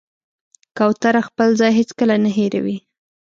کوتره 0.77 1.21
خپل 1.27 1.49
ځای 1.59 1.71
هېڅکله 1.79 2.15
نه 2.23 2.29
هېروي. 2.37 2.77